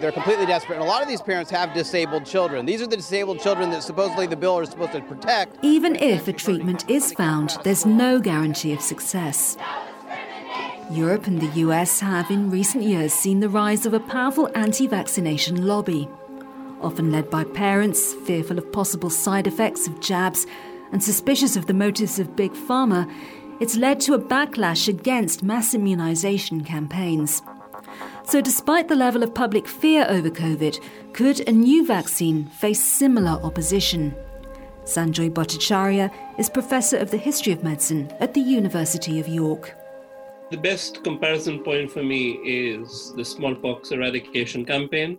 They're 0.00 0.12
completely 0.12 0.46
desperate. 0.46 0.76
And 0.76 0.84
a 0.84 0.88
lot 0.88 1.02
of 1.02 1.08
these 1.08 1.20
parents 1.20 1.50
have 1.50 1.74
disabled 1.74 2.24
children. 2.24 2.64
These 2.64 2.80
are 2.80 2.86
the 2.86 2.96
disabled 2.96 3.40
children 3.40 3.70
that 3.70 3.82
supposedly 3.82 4.26
the 4.26 4.36
bill 4.36 4.58
is 4.60 4.70
supposed 4.70 4.92
to 4.92 5.00
protect. 5.02 5.58
Even 5.62 5.94
if 5.96 6.26
a 6.26 6.32
treatment 6.32 6.88
is 6.88 7.12
found, 7.12 7.58
there's 7.64 7.84
no 7.84 8.18
guarantee 8.18 8.72
of 8.72 8.80
success. 8.80 9.56
Europe 10.90 11.26
and 11.26 11.40
the 11.40 11.60
US 11.60 12.00
have 12.00 12.30
in 12.30 12.50
recent 12.50 12.82
years 12.82 13.12
seen 13.12 13.40
the 13.40 13.48
rise 13.48 13.86
of 13.86 13.94
a 13.94 14.00
powerful 14.00 14.50
anti 14.54 14.86
vaccination 14.86 15.66
lobby. 15.66 16.08
Often 16.80 17.12
led 17.12 17.30
by 17.30 17.44
parents 17.44 18.14
fearful 18.26 18.58
of 18.58 18.72
possible 18.72 19.10
side 19.10 19.46
effects 19.46 19.86
of 19.86 20.00
jabs 20.00 20.46
and 20.92 21.02
suspicious 21.02 21.56
of 21.56 21.66
the 21.66 21.74
motives 21.74 22.18
of 22.18 22.34
Big 22.34 22.52
Pharma, 22.52 23.08
it's 23.60 23.76
led 23.76 24.00
to 24.00 24.14
a 24.14 24.18
backlash 24.18 24.88
against 24.88 25.42
mass 25.42 25.74
immunization 25.74 26.64
campaigns. 26.64 27.42
So, 28.24 28.40
despite 28.40 28.88
the 28.88 28.96
level 28.96 29.22
of 29.22 29.34
public 29.34 29.66
fear 29.66 30.06
over 30.08 30.30
COVID, 30.30 30.80
could 31.12 31.48
a 31.48 31.52
new 31.52 31.86
vaccine 31.86 32.44
face 32.46 32.82
similar 32.82 33.40
opposition? 33.42 34.14
Sanjoy 34.84 35.30
Bhattacharya 35.30 36.12
is 36.38 36.48
Professor 36.48 36.98
of 36.98 37.10
the 37.10 37.16
History 37.16 37.52
of 37.52 37.64
Medicine 37.64 38.12
at 38.20 38.34
the 38.34 38.40
University 38.40 39.20
of 39.20 39.28
York. 39.28 39.76
The 40.50 40.56
best 40.56 41.02
comparison 41.04 41.60
point 41.60 41.90
for 41.90 42.02
me 42.02 42.32
is 42.44 43.12
the 43.16 43.24
smallpox 43.24 43.92
eradication 43.92 44.64
campaign, 44.64 45.18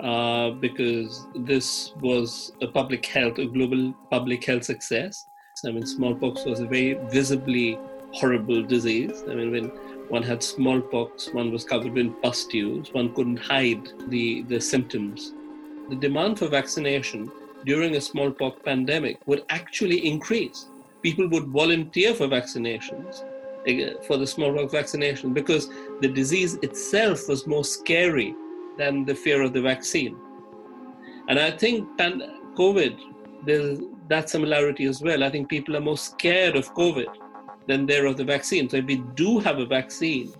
uh, 0.00 0.50
because 0.50 1.26
this 1.34 1.92
was 2.00 2.52
a 2.60 2.66
public 2.66 3.06
health, 3.06 3.38
a 3.38 3.46
global 3.46 3.94
public 4.10 4.44
health 4.44 4.64
success. 4.64 5.26
I 5.66 5.70
mean, 5.72 5.86
smallpox 5.86 6.44
was 6.44 6.60
a 6.60 6.66
very 6.66 6.94
visibly 7.10 7.78
horrible 8.12 8.62
disease. 8.62 9.24
I 9.28 9.34
mean, 9.34 9.50
when 9.50 9.64
one 10.08 10.22
had 10.22 10.42
smallpox, 10.42 11.28
one 11.32 11.52
was 11.52 11.64
covered 11.64 11.98
in 11.98 12.14
pustules, 12.14 12.92
one 12.92 13.14
couldn't 13.14 13.38
hide 13.38 13.90
the, 14.08 14.42
the 14.42 14.60
symptoms. 14.60 15.32
The 15.88 15.96
demand 15.96 16.38
for 16.38 16.48
vaccination 16.48 17.30
during 17.64 17.96
a 17.96 18.00
smallpox 18.00 18.60
pandemic 18.64 19.18
would 19.26 19.44
actually 19.50 20.06
increase. 20.06 20.66
People 21.02 21.28
would 21.28 21.48
volunteer 21.48 22.14
for 22.14 22.26
vaccinations, 22.26 23.24
eh, 23.66 23.94
for 24.06 24.16
the 24.16 24.26
smallpox 24.26 24.72
vaccination, 24.72 25.32
because 25.32 25.68
the 26.00 26.08
disease 26.08 26.54
itself 26.62 27.28
was 27.28 27.46
more 27.46 27.64
scary 27.64 28.34
than 28.76 29.04
the 29.04 29.14
fear 29.14 29.42
of 29.42 29.52
the 29.52 29.60
vaccine. 29.60 30.16
And 31.28 31.38
I 31.38 31.50
think 31.50 31.86
COVID, 31.98 32.98
there's 33.44 33.80
that 34.08 34.30
similarity 34.30 34.86
as 34.86 35.02
well. 35.02 35.22
I 35.22 35.30
think 35.30 35.48
people 35.48 35.76
are 35.76 35.80
more 35.80 35.98
scared 35.98 36.56
of 36.56 36.72
COVID 36.74 37.06
than 37.68 37.86
there 37.86 38.06
of 38.06 38.16
the 38.16 38.24
vaccine. 38.24 38.68
So 38.68 38.78
if 38.78 38.86
we 38.86 38.96
do 39.14 39.38
have 39.38 39.58
a 39.58 39.66
vaccine, 39.66 40.32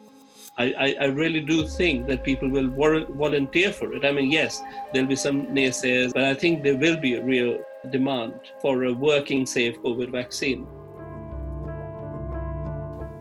I, 0.58 0.96
I 1.00 1.04
really 1.04 1.40
do 1.40 1.68
think 1.68 2.08
that 2.08 2.24
people 2.24 2.48
will 2.50 2.68
volunteer 2.68 3.72
for 3.72 3.92
it. 3.92 4.04
I 4.04 4.10
mean, 4.10 4.32
yes, 4.32 4.60
there'll 4.92 5.08
be 5.08 5.14
some 5.14 5.46
naysayers, 5.46 6.12
but 6.12 6.24
I 6.24 6.34
think 6.34 6.64
there 6.64 6.76
will 6.76 6.96
be 6.96 7.14
a 7.14 7.22
real 7.22 7.60
demand 7.90 8.34
for 8.60 8.84
a 8.84 8.92
working, 8.92 9.46
safe 9.46 9.78
COVID 9.82 10.10
vaccine. 10.10 10.66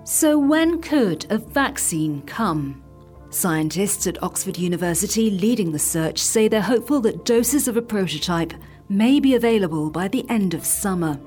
So, 0.04 0.40
when 0.40 0.82
could 0.82 1.28
a 1.30 1.38
vaccine 1.38 2.24
come? 2.24 2.84
Scientists 3.30 4.08
at 4.08 4.24
Oxford 4.24 4.58
University 4.58 5.30
leading 5.30 5.72
the 5.72 5.80
search 5.80 6.18
say 6.18 6.48
they're 6.48 6.62
hopeful 6.62 7.02
that 7.02 7.26
doses 7.26 7.68
of 7.68 7.78
a 7.78 7.82
prototype 7.82 8.54
may 8.90 9.20
be 9.20 9.36
available 9.36 9.92
by 9.92 10.08
the 10.08 10.28
end 10.30 10.54
of 10.56 10.66
summer. 10.66 11.20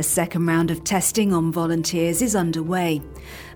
A 0.00 0.02
second 0.02 0.46
round 0.46 0.70
of 0.70 0.82
testing 0.82 1.34
on 1.34 1.52
volunteers 1.52 2.22
is 2.22 2.34
underway. 2.34 3.02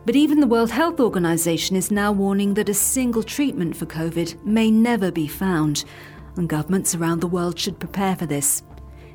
But 0.04 0.14
even 0.14 0.40
the 0.40 0.46
World 0.46 0.70
Health 0.70 1.00
Organization 1.00 1.74
is 1.74 1.90
now 1.90 2.12
warning 2.12 2.52
that 2.52 2.68
a 2.68 2.74
single 2.74 3.22
treatment 3.22 3.74
for 3.74 3.86
COVID 3.86 4.44
may 4.44 4.70
never 4.70 5.10
be 5.10 5.26
found, 5.26 5.86
and 6.36 6.46
governments 6.46 6.94
around 6.94 7.22
the 7.22 7.26
world 7.26 7.58
should 7.58 7.80
prepare 7.80 8.14
for 8.14 8.26
this. 8.26 8.62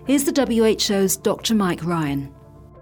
Here's 0.08 0.24
the 0.24 0.32
WHO's 0.32 1.18
Dr. 1.18 1.54
Mike 1.54 1.86
Ryan. 1.86 2.34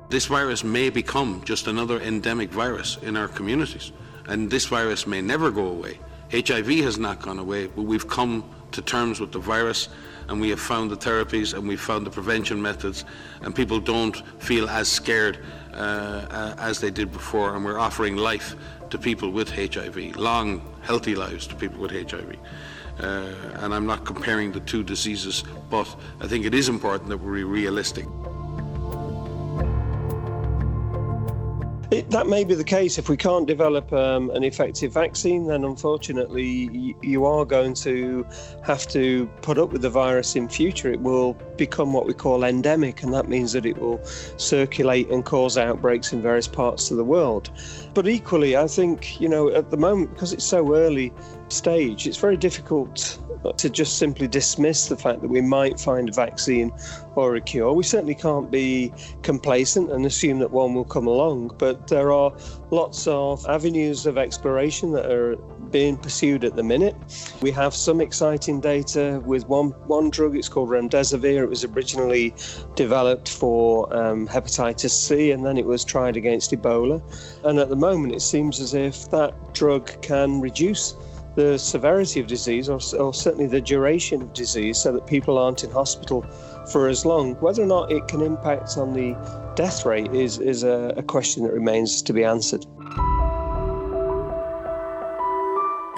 This 0.08 0.28
virus 0.28 0.64
may 0.64 0.90
become 0.90 1.42
just 1.44 1.68
another 1.68 2.00
endemic 2.00 2.50
virus 2.50 2.98
in 3.02 3.18
our 3.18 3.28
communities, 3.28 3.92
and 4.28 4.50
this 4.50 4.68
virus 4.68 5.06
may 5.06 5.22
never 5.22 5.52
go 5.52 5.68
away. 5.68 6.00
HIV 6.32 6.70
has 6.86 6.98
not 6.98 7.22
gone 7.22 7.40
away, 7.40 7.68
but 7.68 7.82
we've 7.82 8.08
come 8.08 8.50
to 8.72 8.82
terms 8.82 9.20
with 9.20 9.32
the 9.32 9.40
virus 9.40 9.90
and 10.30 10.42
we 10.42 10.50
have 10.50 10.60
found 10.60 10.92
the 10.92 10.98
therapies 10.98 11.54
and 11.54 11.68
we've 11.68 11.82
found 11.82 12.06
the 12.06 12.10
prevention 12.10 12.62
methods, 12.62 13.06
and 13.42 13.56
people 13.56 13.80
don't 13.80 14.18
feel 14.42 14.68
as 14.70 14.88
scared 14.88 15.40
uh, 15.74 15.78
uh 15.78 16.56
as 16.60 16.80
they 16.80 16.92
did 16.92 17.12
before, 17.12 17.56
and 17.56 17.64
we're 17.64 17.80
offering 17.80 18.18
life 18.18 18.56
to 18.90 18.98
people 18.98 19.32
with 19.32 19.50
HIV, 19.50 20.16
long, 20.16 20.62
healthy 20.82 21.16
lives 21.16 21.48
to 21.48 21.56
people 21.56 21.80
with 21.80 21.92
HIV. 21.92 22.36
Uh, 23.00 23.34
and 23.62 23.74
I'm 23.74 23.86
not 23.86 24.06
comparing 24.06 24.52
the 24.52 24.62
two 24.62 24.84
diseases, 24.84 25.44
but 25.70 25.88
I 26.20 26.28
think 26.28 26.46
it 26.46 26.54
is 26.54 26.68
important 26.68 27.10
that 27.10 27.18
we're 27.18 27.46
realistic. 27.46 28.06
It, 31.90 32.10
that 32.12 32.28
may 32.28 32.44
be 32.44 32.54
the 32.54 32.66
case. 32.66 32.98
If 32.98 33.08
we 33.08 33.16
can't 33.16 33.48
develop 33.48 33.94
um, 33.94 34.30
an 34.32 34.44
effective 34.44 34.92
vaccine, 34.92 35.48
then 35.48 35.64
unfortunately 35.64 36.70
y- 36.70 36.96
you 37.02 37.26
are 37.26 37.46
going 37.46 37.74
to 37.76 38.28
have 38.62 38.88
to 38.90 39.26
put 39.42 39.58
up 39.58 39.72
with 39.72 39.84
the 39.84 39.90
virus 39.90 40.36
in 40.36 40.50
future. 40.50 40.92
It 40.92 41.00
will 41.00 41.34
become 41.56 41.94
what 41.94 42.06
we 42.06 42.14
call 42.14 42.44
endemic, 42.44 43.04
and 43.04 43.14
that 43.14 43.30
means 43.30 43.54
that 43.54 43.66
it 43.66 43.78
will 43.78 44.04
circulate 44.04 45.10
and 45.10 45.24
cause 45.24 45.58
outbreaks 45.58 46.12
in 46.12 46.22
various 46.22 46.48
parts 46.48 46.92
of 46.92 46.98
the 46.98 47.06
world. 47.06 47.52
But 47.94 48.06
equally, 48.06 48.58
I 48.58 48.68
think, 48.68 49.22
you 49.22 49.30
know, 49.30 49.50
at 49.50 49.70
the 49.72 49.78
moment, 49.78 50.14
because 50.14 50.34
it's 50.34 50.44
so 50.46 50.76
early 50.76 51.14
stage, 51.50 52.08
it's 52.08 52.18
very 52.18 52.38
difficult 52.38 53.20
to 53.56 53.70
just 53.70 53.98
simply 53.98 54.28
dismiss 54.28 54.88
the 54.88 54.98
fact 54.98 55.22
that 55.22 55.30
we 55.30 55.42
might 55.42 55.80
find 55.80 56.10
a 56.10 56.12
vaccine 56.12 56.72
or 57.16 57.36
a 57.36 57.42
cure. 57.42 57.74
We 57.74 57.84
certainly 57.84 58.16
can't 58.16 58.52
be 58.52 58.94
complacent 59.22 59.92
and 59.92 60.06
assume 60.06 60.40
that 60.40 60.52
one 60.52 60.74
will 60.74 60.86
come 60.86 61.08
along, 61.08 61.56
but 61.58 61.88
there 61.88 62.12
are 62.12 62.34
lots 62.72 63.08
of 63.08 63.46
avenues 63.48 64.06
of 64.06 64.18
exploration 64.18 64.92
that 64.92 65.12
are 65.12 65.36
being 65.72 65.98
pursued 65.98 66.46
at 66.46 66.56
the 66.56 66.64
minute. 66.64 66.96
We 67.42 67.52
have 67.52 67.74
some 67.74 68.00
exciting 68.02 68.62
data 68.62 69.22
with 69.26 69.48
one 69.48 69.72
one 69.88 70.10
drug. 70.10 70.36
It's 70.36 70.50
called 70.50 70.70
remdesivir. 70.70 71.44
It 71.44 71.50
was 71.50 71.64
originally 71.66 72.34
developed 72.76 73.30
for 73.30 73.94
um, 73.96 74.28
hepatitis 74.28 74.92
C, 74.92 75.32
and 75.32 75.46
then 75.46 75.58
it 75.58 75.66
was 75.66 75.84
tried 75.84 76.16
against 76.16 76.52
Ebola. 76.52 77.02
And 77.44 77.60
at 77.60 77.70
the 77.70 77.76
moment, 77.76 78.16
it 78.16 78.22
seems 78.22 78.60
as 78.60 78.74
if 78.74 79.10
that 79.10 79.54
drug 79.54 80.02
can 80.02 80.40
reduce 80.40 80.96
the 81.38 81.56
severity 81.60 82.20
of 82.20 82.26
disease 82.26 82.68
or, 82.68 82.80
or, 83.00 83.14
certainly 83.14 83.46
the 83.46 83.62
duration 83.62 84.24
of 84.24 84.34
disease 84.34 84.80
so 84.80 84.92
that 84.92 85.06
people 85.06 85.38
aren't 85.38 85.64
in 85.64 85.70
hospital 85.70 86.24
for 86.72 86.88
as 86.88 87.06
long. 87.06 87.36
Whether 87.36 87.62
or 87.62 87.68
not 87.68 87.92
it 87.92 88.08
can 88.08 88.22
impact 88.22 88.76
on 88.76 88.94
the 88.94 89.16
death 89.56 89.86
rate 89.86 90.12
is, 90.16 90.40
is 90.40 90.64
a, 90.64 90.96
a 90.98 91.04
question 91.04 91.44
that 91.44 91.54
remains 91.54 92.02
to 92.02 92.12
be 92.12 92.24
answered. 92.24 92.66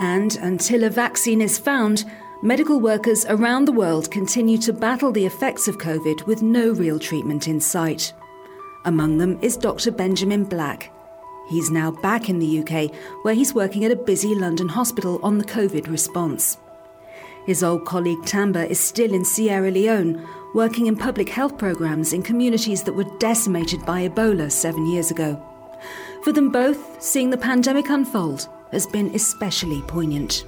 And 0.02 0.36
until 0.42 0.84
a 0.84 0.90
vaccine 0.90 1.40
is 1.40 1.58
found, 1.58 2.04
medical 2.44 2.82
workers 2.82 3.26
around 3.30 3.64
the 3.64 3.72
world 3.72 4.12
continue 4.12 4.58
to 4.58 4.74
battle 4.74 5.14
the 5.14 5.26
effects 5.26 5.70
of 5.70 5.78
COVID 5.78 6.28
with 6.28 6.42
no 6.42 6.72
real 6.72 7.00
treatment 7.00 7.48
in 7.48 7.62
sight. 7.62 8.12
Among 8.84 9.18
them 9.18 9.40
is 9.42 9.56
Dr. 9.56 9.92
Benjamin 9.92 10.44
Black. 10.44 10.92
He's 11.50 11.72
now 11.72 11.90
back 11.90 12.30
in 12.30 12.38
the 12.38 12.60
UK, 12.60 12.94
where 13.24 13.34
he's 13.34 13.56
working 13.56 13.84
at 13.84 13.92
a 13.92 13.96
busy 13.96 14.36
London 14.36 14.70
hospital 14.70 15.20
on 15.24 15.40
the 15.40 15.44
COVID 15.44 15.90
response. 15.90 16.60
His 17.48 17.64
old 17.64 17.86
colleague 17.86 18.24
Tamba 18.26 18.70
is 18.70 18.80
still 18.80 19.14
in 19.16 19.26
Sierra 19.26 19.72
Leone, 19.72 20.28
working 20.54 20.86
in 20.86 20.96
public 20.96 21.28
health 21.28 21.58
programs 21.58 22.14
in 22.14 22.22
communities 22.22 22.84
that 22.84 22.94
were 22.94 23.18
decimated 23.18 23.84
by 23.84 24.08
Ebola 24.08 24.52
seven 24.52 24.86
years 24.86 25.10
ago. 25.10 25.44
For 26.24 26.32
them 26.32 26.52
both, 26.52 27.02
seeing 27.02 27.32
the 27.32 27.38
pandemic 27.38 27.90
unfold 27.90 28.48
has 28.72 28.86
been 28.86 29.08
especially 29.16 29.82
poignant. 29.82 30.46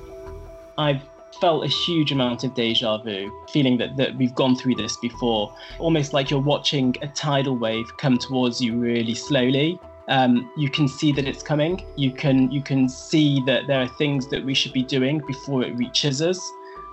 I've 0.78 1.02
felt 1.40 1.64
a 1.64 1.68
huge 1.68 2.12
amount 2.12 2.44
of 2.44 2.54
deja 2.54 3.00
vu, 3.00 3.32
feeling 3.50 3.78
that, 3.78 3.98
that 3.98 4.16
we've 4.18 4.36
gone 4.36 4.56
through 4.56 4.76
this 4.76 4.98
before, 4.98 5.56
almost 5.80 6.14
like 6.14 6.30
you're 6.30 6.40
watching 6.40 6.96
a 7.02 7.08
tidal 7.08 7.58
wave 7.58 7.88
come 7.98 8.20
towards 8.20 8.62
you 8.62 8.78
really 8.78 9.16
slowly 9.16 9.80
um, 10.08 10.52
you 10.58 10.70
can 10.70 10.88
see 10.88 11.12
that 11.14 11.28
it's 11.28 11.44
coming. 11.44 11.86
You 11.96 12.12
can 12.12 12.52
you 12.52 12.62
can 12.62 12.90
see 12.90 13.42
that 13.46 13.68
there 13.68 13.82
are 13.82 13.88
things 13.88 14.28
that 14.30 14.44
we 14.44 14.54
should 14.54 14.74
be 14.74 14.84
doing 14.84 15.22
before 15.28 15.64
it 15.64 15.76
reaches 15.78 16.22
us, 16.22 16.40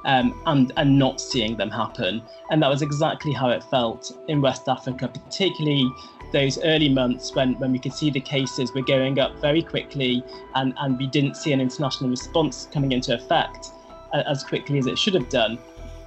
um, 0.05 0.41
and 0.47 0.73
and 0.77 0.99
not 0.99 1.21
seeing 1.21 1.57
them 1.57 1.71
happen. 1.71 2.23
And 2.50 2.62
that 2.62 2.69
was 2.69 2.83
exactly 2.83 3.33
how 3.33 3.50
it 3.50 3.65
felt 3.65 4.12
in 4.29 4.41
West 4.41 4.69
Africa, 4.69 5.09
particularly 5.09 5.91
those 6.33 6.62
early 6.62 6.91
months 6.91 7.35
when, 7.35 7.59
when 7.59 7.73
we 7.73 7.79
could 7.79 7.95
see 7.95 8.11
the 8.11 8.21
cases 8.21 8.71
were 8.75 8.83
going 8.83 9.19
up 9.19 9.41
very 9.41 9.62
quickly, 9.62 10.23
and 10.55 10.75
and 10.79 10.99
we 10.99 11.07
didn't 11.07 11.37
see 11.37 11.53
an 11.53 11.61
international 11.61 12.11
response 12.11 12.69
coming 12.73 12.93
into 12.93 13.15
effect 13.15 13.71
as 14.12 14.43
quickly 14.45 14.79
as 14.79 14.87
it 14.87 14.99
should 14.99 15.15
have 15.15 15.29
done. 15.29 15.59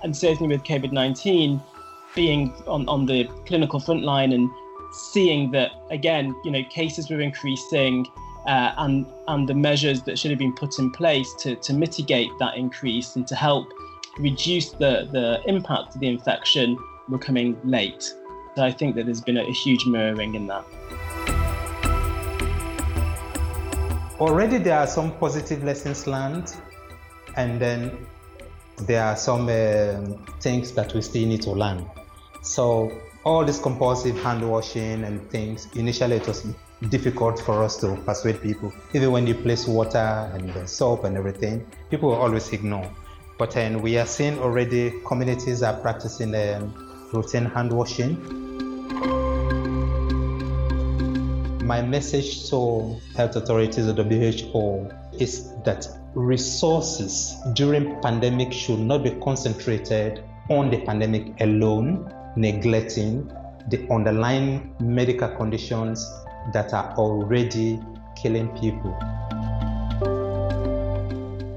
And 0.03 0.15
certainly 0.15 0.55
with 0.55 0.63
COVID 0.63 0.91
19 0.91 1.61
being 2.15 2.53
on, 2.67 2.87
on 2.89 3.05
the 3.05 3.25
clinical 3.45 3.79
front 3.79 4.03
line 4.03 4.33
and 4.33 4.49
seeing 4.91 5.51
that 5.51 5.71
again, 5.89 6.35
you 6.43 6.51
know, 6.51 6.63
cases 6.69 7.09
were 7.09 7.21
increasing, 7.21 8.05
uh, 8.47 8.73
and 8.77 9.05
and 9.27 9.47
the 9.47 9.53
measures 9.53 10.01
that 10.03 10.17
should 10.17 10.31
have 10.31 10.39
been 10.39 10.55
put 10.55 10.79
in 10.79 10.91
place 10.91 11.33
to, 11.39 11.55
to 11.55 11.73
mitigate 11.73 12.29
that 12.39 12.57
increase 12.57 13.15
and 13.15 13.27
to 13.27 13.35
help 13.35 13.67
reduce 14.19 14.71
the, 14.71 15.07
the 15.11 15.41
impact 15.45 15.95
of 15.95 16.01
the 16.01 16.07
infection 16.07 16.77
were 17.09 17.17
coming 17.17 17.57
late. 17.63 18.13
So 18.55 18.63
I 18.63 18.71
think 18.71 18.95
that 18.95 19.05
there's 19.05 19.21
been 19.21 19.37
a, 19.37 19.43
a 19.43 19.53
huge 19.53 19.85
mirroring 19.85 20.35
in 20.35 20.47
that. 20.47 20.65
Already 24.19 24.57
there 24.57 24.77
are 24.77 24.87
some 24.87 25.11
positive 25.17 25.63
lessons 25.63 26.05
learned, 26.05 26.53
and 27.37 27.59
then 27.59 28.05
there 28.81 29.03
are 29.03 29.15
some 29.15 29.47
uh, 29.47 30.17
things 30.41 30.73
that 30.73 30.93
we 30.93 31.01
still 31.01 31.27
need 31.27 31.41
to 31.43 31.51
learn. 31.51 31.89
So 32.41 32.91
all 33.23 33.45
this 33.45 33.59
compulsive 33.59 34.17
hand 34.23 34.47
washing 34.49 35.03
and 35.03 35.29
things, 35.29 35.67
initially 35.75 36.15
it 36.15 36.27
was 36.27 36.45
difficult 36.89 37.39
for 37.39 37.63
us 37.63 37.77
to 37.77 37.95
persuade 37.97 38.41
people. 38.41 38.73
Even 38.93 39.11
when 39.11 39.27
you 39.27 39.35
place 39.35 39.67
water 39.67 40.31
and 40.33 40.67
soap 40.67 41.03
and 41.03 41.15
everything, 41.15 41.65
people 41.89 42.09
will 42.09 42.15
always 42.15 42.51
ignore. 42.51 42.89
But 43.37 43.51
then 43.51 43.81
we 43.81 43.97
are 43.97 44.05
seeing 44.05 44.39
already 44.39 44.93
communities 45.05 45.61
are 45.61 45.79
practicing 45.81 46.33
um, 46.35 47.09
routine 47.13 47.45
hand 47.45 47.71
washing. 47.71 48.17
My 51.65 51.81
message 51.81 52.49
to 52.49 52.99
health 53.15 53.35
authorities 53.35 53.87
or 53.87 53.93
WHO 53.93 54.91
is 55.19 55.53
that 55.63 55.87
resources 56.15 57.35
during 57.53 58.01
pandemic 58.01 58.51
should 58.51 58.79
not 58.79 59.03
be 59.03 59.11
concentrated 59.23 60.23
on 60.49 60.69
the 60.69 60.81
pandemic 60.81 61.39
alone, 61.39 62.11
neglecting 62.35 63.27
the 63.69 63.87
underlying 63.91 64.73
medical 64.79 65.29
conditions 65.29 66.07
that 66.53 66.73
are 66.73 66.93
already 66.97 67.79
killing 68.21 68.47
people. 68.57 68.95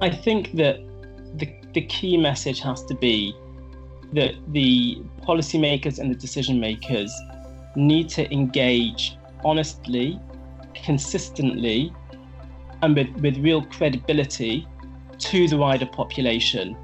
I 0.02 0.10
think 0.10 0.52
that 0.52 0.80
the, 1.34 1.48
the 1.72 1.82
key 1.82 2.16
message 2.16 2.60
has 2.60 2.84
to 2.84 2.94
be 2.94 3.34
that 4.12 4.34
the 4.48 4.98
policymakers 5.22 5.98
and 5.98 6.10
the 6.10 6.14
decision 6.14 6.60
makers 6.60 7.12
need 7.74 8.08
to 8.10 8.30
engage 8.32 9.16
honestly, 9.44 10.20
consistently, 10.74 11.92
and 12.82 12.96
with, 12.96 13.08
with 13.16 13.36
real 13.38 13.62
credibility 13.66 14.66
to 15.18 15.48
the 15.48 15.56
wider 15.56 15.86
population. 15.86 16.76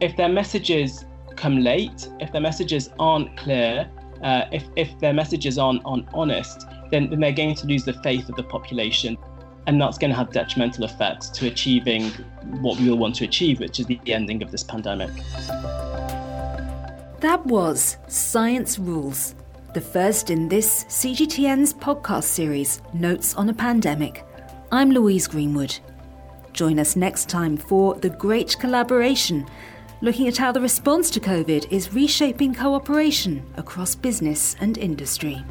If 0.00 0.16
their 0.16 0.28
messages 0.28 1.04
come 1.42 1.58
late, 1.58 2.08
if 2.20 2.30
their 2.30 2.40
messages 2.40 2.88
aren't 3.00 3.36
clear, 3.36 3.90
uh, 4.22 4.44
if, 4.52 4.64
if 4.76 4.96
their 5.00 5.12
messages 5.12 5.58
aren't, 5.58 5.82
aren't 5.84 6.06
honest, 6.14 6.68
then, 6.92 7.10
then 7.10 7.18
they're 7.18 7.32
going 7.32 7.56
to 7.56 7.66
lose 7.66 7.84
the 7.84 7.94
faith 7.94 8.28
of 8.28 8.36
the 8.36 8.44
population. 8.44 9.18
And 9.66 9.80
that's 9.80 9.98
going 9.98 10.12
to 10.12 10.16
have 10.16 10.30
detrimental 10.30 10.84
effects 10.84 11.30
to 11.30 11.48
achieving 11.48 12.10
what 12.60 12.78
we 12.78 12.90
all 12.90 12.96
want 12.96 13.16
to 13.16 13.24
achieve, 13.24 13.58
which 13.58 13.80
is 13.80 13.86
the 13.86 13.98
ending 14.06 14.40
of 14.40 14.52
this 14.52 14.62
pandemic. 14.62 15.10
That 17.18 17.44
was 17.44 17.96
Science 18.06 18.78
Rules, 18.78 19.34
the 19.74 19.80
first 19.80 20.30
in 20.30 20.48
this 20.48 20.84
CGTN's 20.84 21.74
podcast 21.74 22.24
series, 22.24 22.82
Notes 22.94 23.34
on 23.34 23.48
a 23.48 23.54
Pandemic. 23.54 24.24
I'm 24.70 24.92
Louise 24.92 25.26
Greenwood. 25.26 25.76
Join 26.52 26.78
us 26.78 26.94
next 26.94 27.28
time 27.28 27.56
for 27.56 27.94
The 27.94 28.10
Great 28.10 28.56
Collaboration, 28.60 29.48
looking 30.02 30.26
at 30.26 30.36
how 30.36 30.52
the 30.52 30.60
response 30.60 31.10
to 31.10 31.20
COVID 31.20 31.70
is 31.70 31.94
reshaping 31.94 32.54
cooperation 32.54 33.42
across 33.56 33.94
business 33.94 34.56
and 34.60 34.76
industry. 34.76 35.42